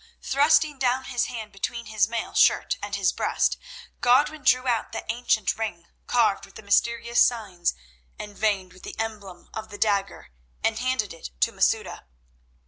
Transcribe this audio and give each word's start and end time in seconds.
Thrusting 0.23 0.79
down 0.79 1.03
his 1.03 1.25
hand 1.25 1.51
between 1.51 1.85
his 1.85 2.07
mail 2.07 2.33
shirt 2.33 2.75
and 2.81 2.95
his 2.95 3.13
breast, 3.13 3.57
Godwin 3.99 4.41
drew 4.41 4.67
out 4.67 4.93
the 4.93 5.05
ancient 5.11 5.55
ring, 5.59 5.85
carved 6.07 6.43
with 6.43 6.55
the 6.55 6.63
mysterious 6.63 7.23
signs 7.23 7.75
and 8.17 8.35
veined 8.35 8.73
with 8.73 8.81
the 8.81 8.99
emblem 8.99 9.51
of 9.53 9.69
the 9.69 9.77
dagger, 9.77 10.31
and 10.63 10.79
handed 10.79 11.13
it 11.13 11.29
to 11.41 11.51
Masouda. 11.51 12.07